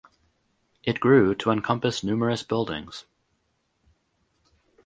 It 0.81 0.99
grew 0.99 1.35
to 1.35 1.51
encompass 1.51 2.03
numerous 2.03 2.41
buildings. 2.41 3.05